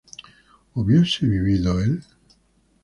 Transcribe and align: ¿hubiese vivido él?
¿hubiese 0.73 1.27
vivido 1.27 1.77
él? 1.79 2.01